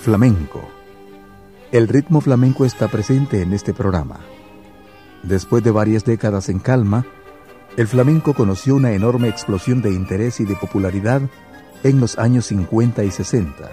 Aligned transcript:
Flamenco. 0.00 0.66
El 1.72 1.86
ritmo 1.86 2.22
flamenco 2.22 2.64
está 2.64 2.88
presente 2.88 3.42
en 3.42 3.52
este 3.52 3.74
programa. 3.74 4.20
Después 5.22 5.62
de 5.62 5.70
varias 5.70 6.06
décadas 6.06 6.48
en 6.48 6.58
calma, 6.58 7.04
el 7.76 7.86
flamenco 7.86 8.32
conoció 8.32 8.76
una 8.76 8.92
enorme 8.92 9.28
explosión 9.28 9.82
de 9.82 9.92
interés 9.92 10.40
y 10.40 10.46
de 10.46 10.56
popularidad 10.56 11.20
en 11.82 12.00
los 12.00 12.18
años 12.18 12.46
50 12.46 13.04
y 13.04 13.10
60. 13.10 13.70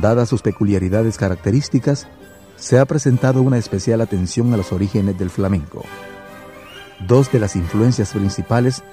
Dadas 0.00 0.28
sus 0.28 0.40
peculiaridades 0.40 1.18
características, 1.18 2.06
se 2.54 2.78
ha 2.78 2.84
presentado 2.84 3.42
una 3.42 3.58
especial 3.58 4.02
atención 4.02 4.54
a 4.54 4.56
los 4.56 4.70
orígenes 4.70 5.18
del 5.18 5.30
flamenco. 5.30 5.84
Dos 7.08 7.32
de 7.32 7.40
las 7.40 7.56
influencias 7.56 8.12
principales 8.12 8.84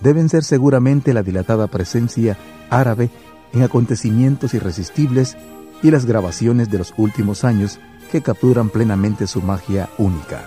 deben 0.00 0.28
ser 0.28 0.44
seguramente 0.44 1.14
la 1.14 1.22
dilatada 1.22 1.68
presencia 1.68 2.36
árabe 2.68 3.08
en 3.54 3.62
acontecimientos 3.62 4.52
irresistibles 4.52 5.38
y 5.82 5.90
las 5.90 6.06
grabaciones 6.06 6.70
de 6.70 6.78
los 6.78 6.94
últimos 6.96 7.44
años 7.44 7.78
que 8.10 8.22
capturan 8.22 8.70
plenamente 8.70 9.26
su 9.26 9.42
magia 9.42 9.88
única. 9.98 10.44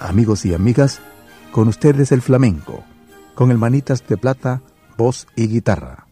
Amigos 0.00 0.44
y 0.44 0.54
amigas, 0.54 1.00
con 1.52 1.68
ustedes 1.68 2.12
el 2.12 2.22
flamenco, 2.22 2.84
con 3.34 3.50
el 3.50 3.58
manitas 3.58 4.06
de 4.06 4.16
plata, 4.16 4.60
voz 4.96 5.26
y 5.36 5.48
guitarra. 5.48 6.03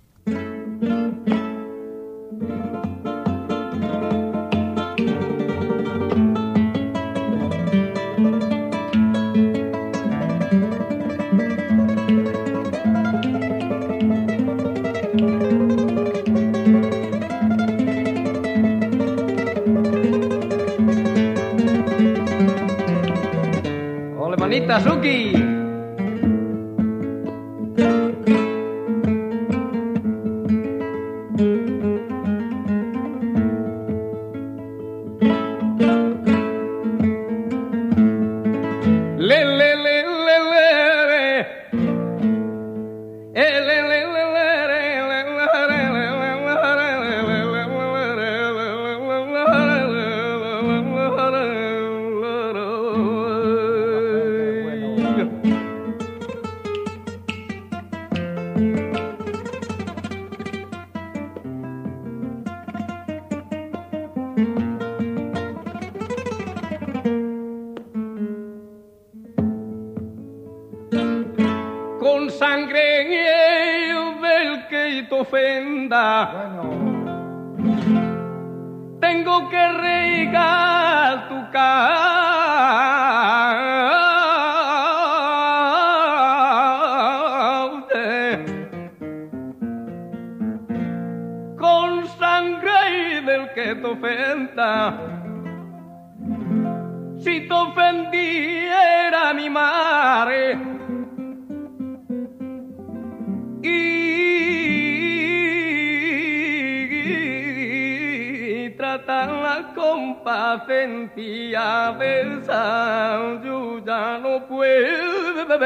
Sentía 111.53 111.95
pensar, 111.99 113.43
yo 113.45 113.85
ya 113.85 114.19
no 114.19 114.47
puedo, 114.47 115.59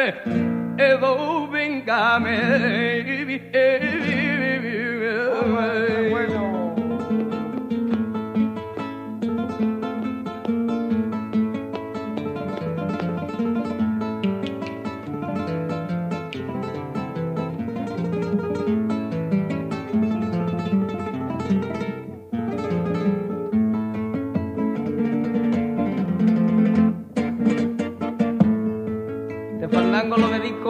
Edo, 0.79 1.49
venga, 1.49 2.19
me, 2.19 4.16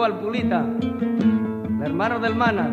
al 0.07 0.19
Pulita, 0.19 0.65
el 0.79 1.81
hermano 1.83 2.19
del 2.19 2.33
Mana. 2.33 2.69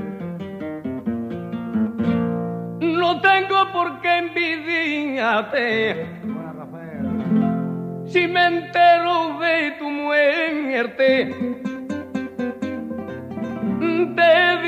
porque 3.72 4.18
envidiate. 4.18 6.08
Si 8.06 8.28
me 8.28 8.46
entero 8.46 9.40
de 9.40 9.72
tu 9.80 9.90
muerte, 9.90 11.34
te 14.16 14.62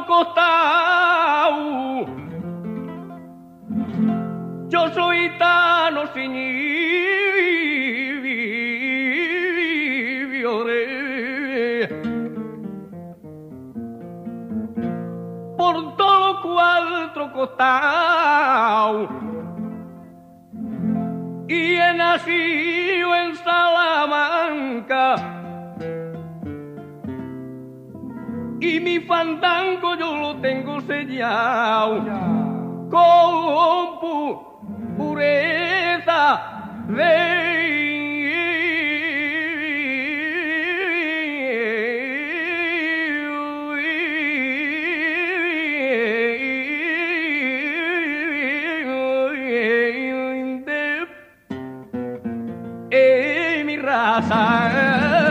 Costados. 0.05 1.57
Yo 4.69 4.89
soy 4.93 5.31
tan 5.39 5.97
por 15.57 15.97
todos 15.97 16.19
los 16.19 16.39
cuatro 16.41 17.33
costados. 17.33 19.09
Y 21.47 21.75
he 21.75 21.93
nacido 21.93 22.76
mi 28.87 29.01
fandango 29.01 29.95
yo 29.95 30.15
lo 30.15 30.37
tengo 30.37 30.79
sellado 30.79 31.99
con 32.89 33.99
pu 33.99 34.15
pureza 34.97 36.23
de 36.87 37.43
mi 53.65 53.75
raza. 53.75 55.26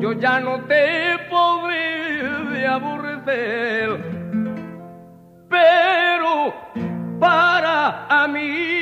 Yo 0.00 0.12
ya 0.12 0.40
no 0.40 0.60
te 0.64 1.18
podré 1.30 2.66
aborrecer 2.66 3.98
pero 5.48 6.52
para 7.18 8.28
mí 8.28 8.79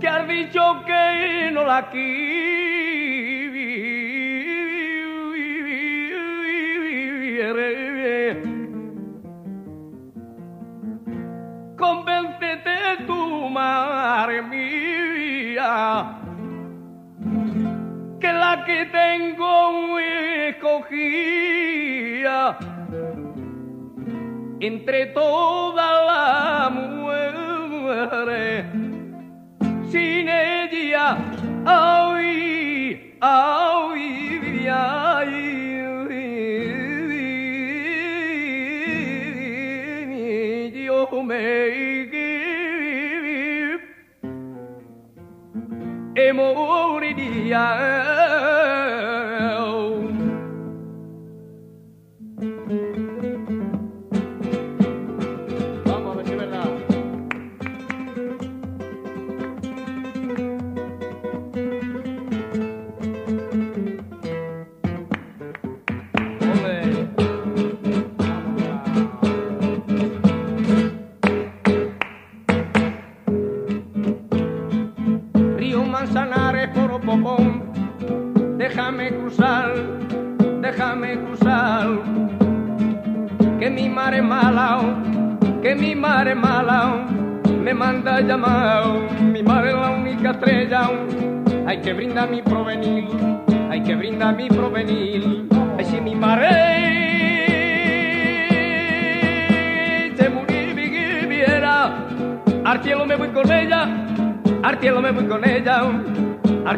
que 0.00 0.08
has 0.08 0.26
dicho 0.28 0.82
que 0.84 1.50
no 1.52 1.64
la 1.64 1.88
quiere. 1.90 2.42
Convéncete 11.76 13.04
tu 13.06 13.48
madre 13.48 14.42
mía, 14.42 16.18
que 18.20 18.32
la 18.32 18.64
que 18.64 18.86
tengo 18.86 19.98
escogida 19.98 21.52
entre 24.62 25.06
todas 25.06 26.06
las 26.06 26.70
mujeres. 26.70 28.64
Sin 29.90 30.28
ella, 30.28 31.18
ay, 31.66 33.16
ay, 33.20 34.68
ay, 34.70 35.52
yo 40.86 41.22
me 41.24 41.72
e 46.14 46.32
moriría. 46.32 48.21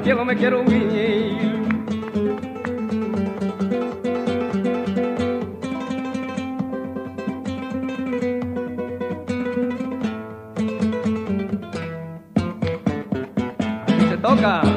Al 0.05 0.07
cielo 0.07 0.25
me 0.27 0.37
quiero 0.37 0.63
ir. 0.65 1.55
Aquí 13.87 14.07
se 14.11 14.17
toca. 14.19 14.74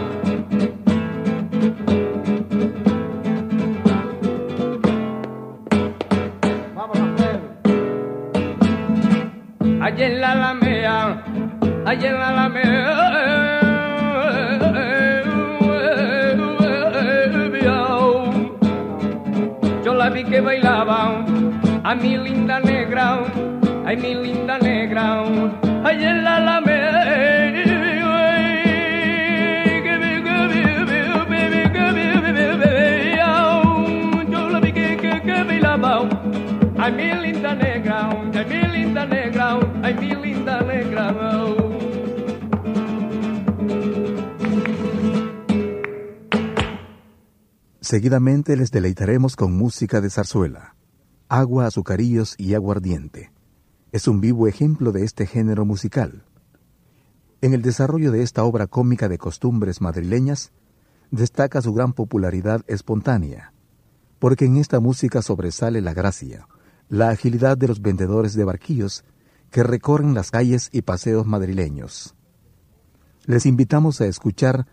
Mi 36.96 37.14
linda 37.14 37.54
negra, 37.54 38.10
mi 38.48 38.62
linda 38.72 39.06
negra, 39.06 39.60
mi 40.00 40.16
linda 40.16 40.62
negra. 40.62 41.14
Seguidamente 47.82 48.56
les 48.56 48.72
deleitaremos 48.72 49.36
con 49.36 49.52
música 49.52 50.00
de 50.00 50.10
zarzuela, 50.10 50.76
agua, 51.28 51.66
azucarillos 51.66 52.36
y 52.38 52.54
aguardiente. 52.54 53.32
Es 53.92 54.08
un 54.08 54.22
vivo 54.22 54.48
ejemplo 54.48 54.94
de 54.94 55.04
este 55.04 55.26
género 55.26 55.66
musical. 55.66 56.24
En 57.42 57.54
el 57.54 57.62
desarrollo 57.62 58.12
de 58.12 58.24
esta 58.24 58.46
obra 58.46 58.68
cómica 58.68 59.10
de 59.10 59.18
costumbres 59.18 59.82
madrileñas, 59.82 60.54
destaca 61.12 61.62
su 61.62 61.74
gran 61.74 61.92
popularidad 61.92 62.62
espontánea, 62.68 63.52
porque 64.20 64.46
en 64.46 64.56
esta 64.56 64.80
música 64.80 65.22
sobresale 65.22 65.82
la 65.82 65.94
gracia, 65.94 66.48
la 66.90 67.10
agilidad 67.10 67.58
de 67.58 67.68
los 67.68 67.82
vendedores 67.82 68.34
de 68.34 68.44
barquillos 68.44 69.04
que 69.52 69.64
recorren 69.64 70.14
las 70.14 70.32
calles 70.32 70.70
y 70.72 70.82
paseos 70.82 71.26
madrileños. 71.26 72.16
Les 73.26 73.46
invitamos 73.46 74.02
a 74.02 74.06
escuchar 74.06 74.68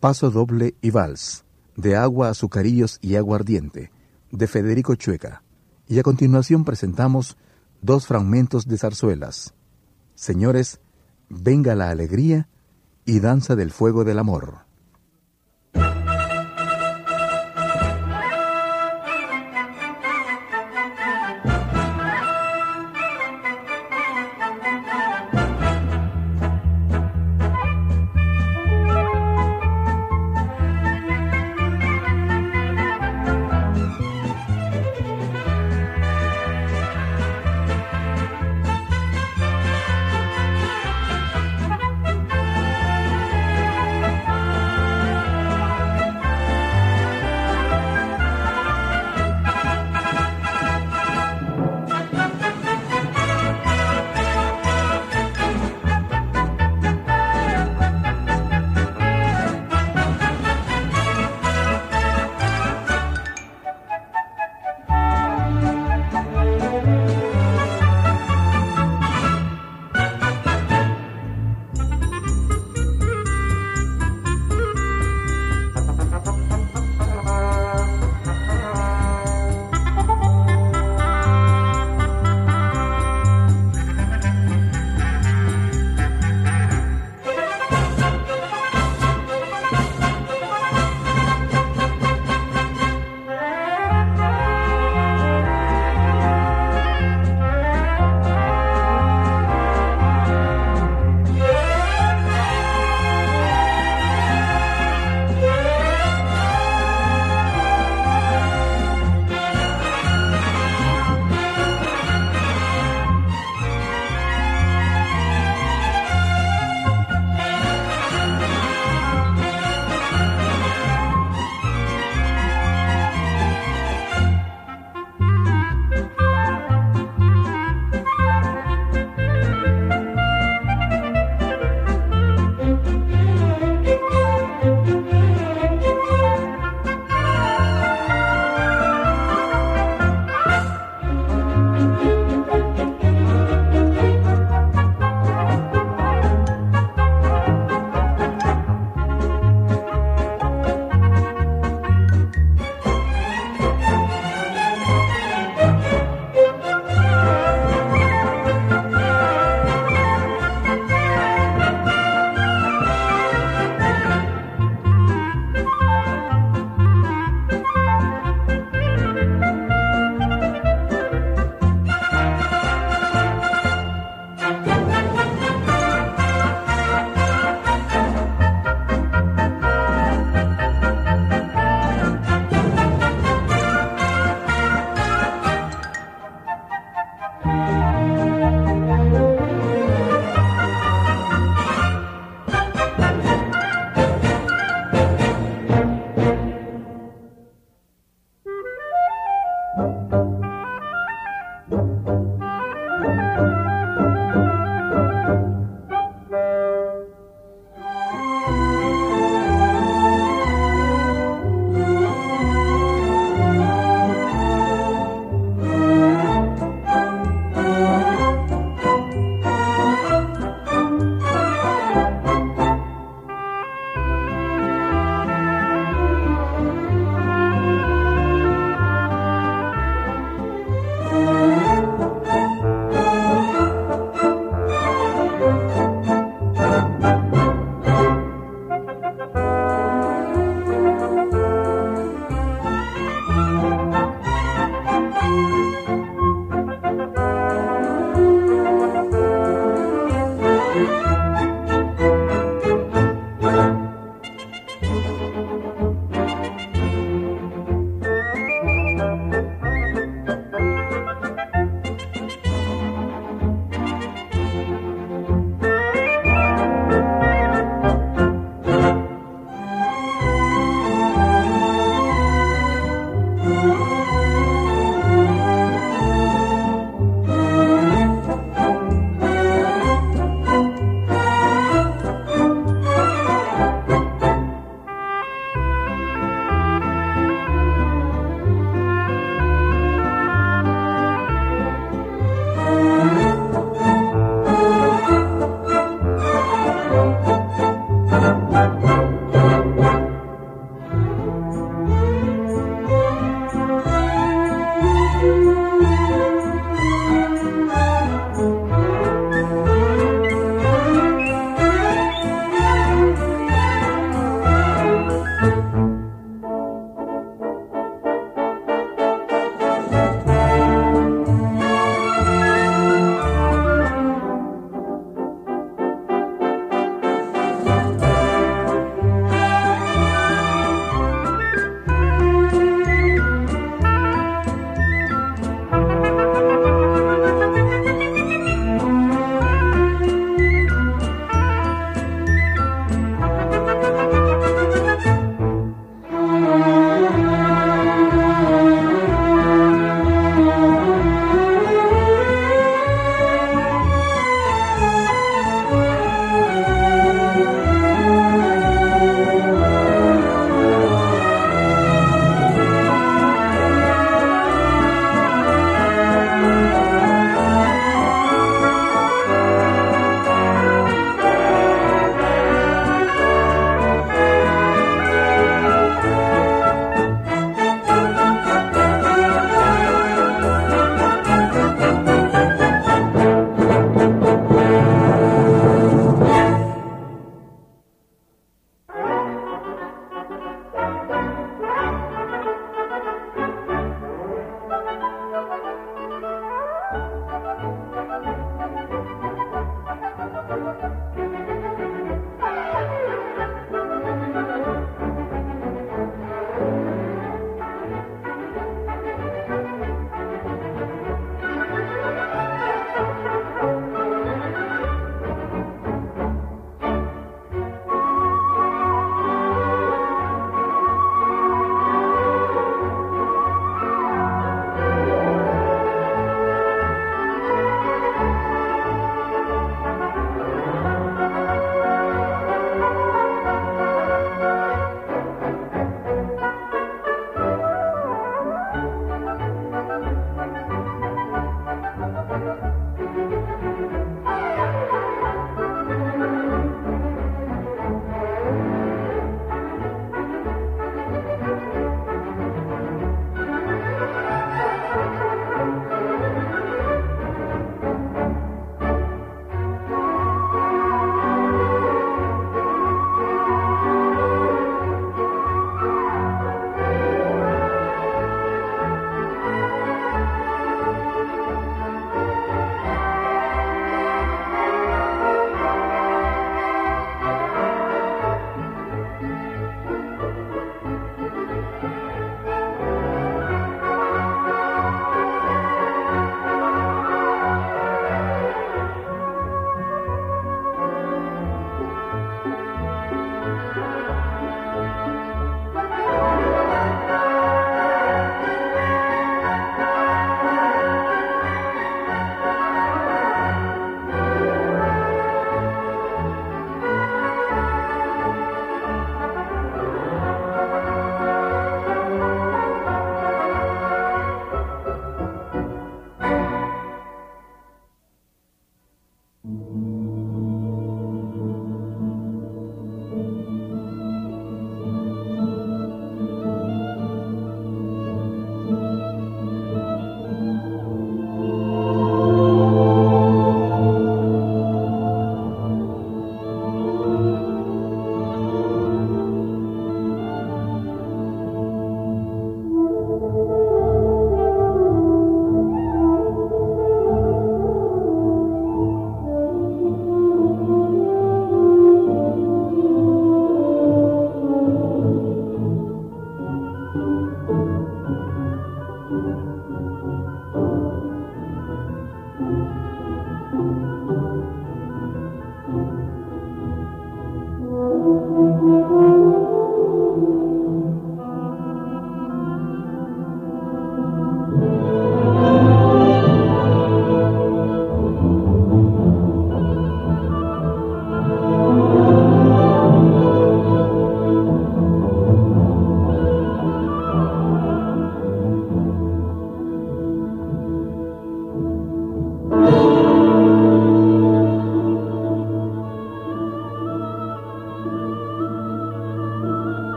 Paso 0.00 0.30
Doble 0.30 0.74
y 0.80 0.90
Vals, 0.90 1.44
de 1.76 1.96
Agua, 1.96 2.30
Azucarillos 2.30 2.98
y 3.02 3.16
Aguardiente, 3.16 3.90
de 4.30 4.46
Federico 4.46 4.94
Chueca, 4.94 5.42
y 5.86 5.98
a 5.98 6.02
continuación 6.02 6.64
presentamos 6.64 7.36
dos 7.80 8.06
fragmentos 8.06 8.66
de 8.66 8.78
zarzuelas. 8.78 9.54
Señores, 10.14 10.80
venga 11.28 11.74
la 11.74 11.90
alegría 11.90 12.48
y 13.04 13.20
danza 13.20 13.56
del 13.56 13.70
fuego 13.70 14.04
del 14.04 14.18
amor. 14.18 14.67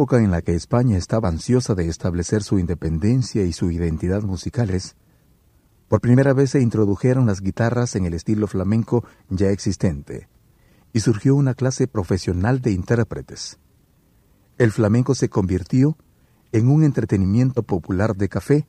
Época 0.00 0.16
en 0.24 0.30
la 0.30 0.40
que 0.40 0.54
España 0.54 0.96
estaba 0.96 1.28
ansiosa 1.28 1.74
de 1.74 1.86
establecer 1.86 2.42
su 2.42 2.58
independencia 2.58 3.44
y 3.44 3.52
su 3.52 3.70
identidad 3.70 4.22
musicales, 4.22 4.96
por 5.88 6.00
primera 6.00 6.32
vez 6.32 6.52
se 6.52 6.62
introdujeron 6.62 7.26
las 7.26 7.42
guitarras 7.42 7.96
en 7.96 8.06
el 8.06 8.14
estilo 8.14 8.46
flamenco 8.46 9.04
ya 9.28 9.50
existente, 9.50 10.30
y 10.94 11.00
surgió 11.00 11.34
una 11.34 11.52
clase 11.52 11.86
profesional 11.86 12.62
de 12.62 12.70
intérpretes. 12.70 13.58
El 14.56 14.70
flamenco 14.72 15.14
se 15.14 15.28
convirtió 15.28 15.98
en 16.52 16.68
un 16.68 16.82
entretenimiento 16.82 17.62
popular 17.62 18.16
de 18.16 18.30
café 18.30 18.66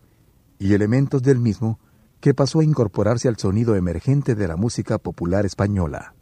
y 0.60 0.74
elementos 0.74 1.24
del 1.24 1.40
mismo 1.40 1.80
que 2.20 2.34
pasó 2.34 2.60
a 2.60 2.66
incorporarse 2.66 3.30
al 3.30 3.38
sonido 3.38 3.78
emergente 3.78 4.36
de 4.36 4.50
la 4.50 4.58
música 4.58 4.98
popular 4.98 5.46
española. 5.46 6.14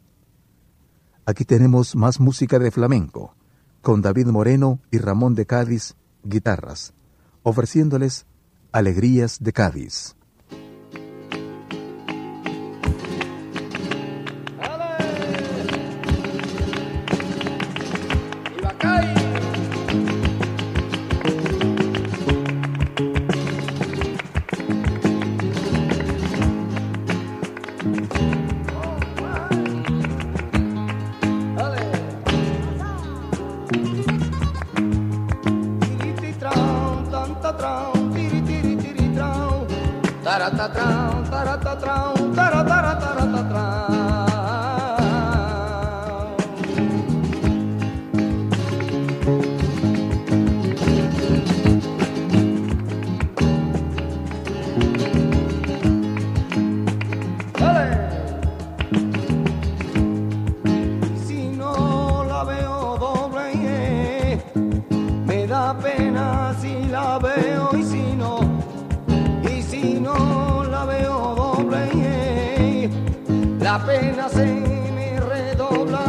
Aquí 1.26 1.46
tenemos 1.46 1.96
más 1.96 2.20
música 2.20 2.60
de 2.60 2.70
flamenco, 2.70 3.36
con 3.82 4.02
David 4.02 4.28
Moreno 4.28 4.80
y 4.92 4.98
Ramón 4.98 5.36
de 5.36 5.46
Cádiz, 5.46 5.96
guitarras, 6.24 6.94
ofreciéndoles 7.44 8.26
Alegrías 8.72 9.38
de 9.42 9.54
Cádiz. 9.54 10.16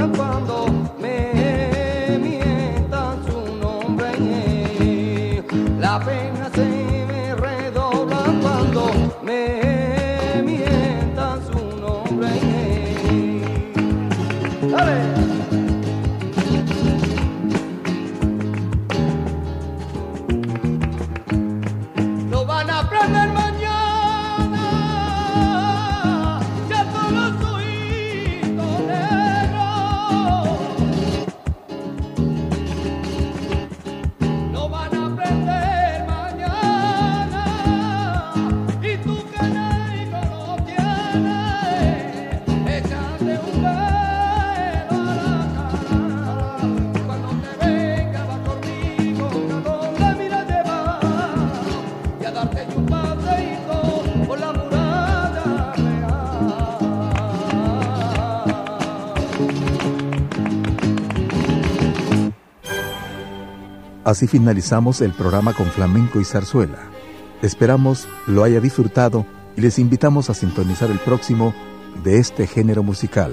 cuando 0.09 0.60
Así 64.11 64.27
finalizamos 64.27 65.03
el 65.03 65.13
programa 65.13 65.55
con 65.55 65.67
flamenco 65.67 66.21
y 66.21 66.25
zarzuela. 66.25 66.81
Esperamos 67.43 68.09
lo 68.27 68.43
haya 68.43 68.59
disfrutado 68.59 69.25
y 69.57 69.61
les 69.61 69.79
invitamos 69.79 70.29
a 70.29 70.35
sintonizar 70.35 70.91
el 70.91 70.99
próximo 70.99 71.55
de 72.03 72.19
este 72.19 72.49
género 72.49 72.83
musical. 72.83 73.33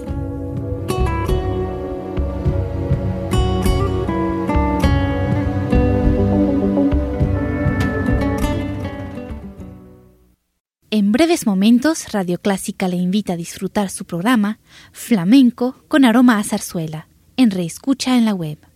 breves 11.21 11.45
momentos, 11.45 12.13
Radio 12.13 12.39
Clásica 12.39 12.87
le 12.87 12.95
invita 12.95 13.33
a 13.33 13.35
disfrutar 13.35 13.91
su 13.91 14.05
programa 14.05 14.57
Flamenco 14.91 15.75
con 15.87 16.03
aroma 16.03 16.39
a 16.39 16.43
zarzuela, 16.43 17.09
en 17.37 17.51
reescucha 17.51 18.17
en 18.17 18.25
la 18.25 18.33
web. 18.33 18.70